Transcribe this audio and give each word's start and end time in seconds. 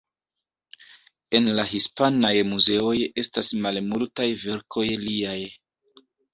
En 1.39 1.49
la 1.59 1.65
hispanaj 1.73 2.33
muzeoj 2.55 2.95
estas 3.25 3.53
malmultaj 3.69 4.29
verkoj 4.49 4.91
liaj. 5.07 5.39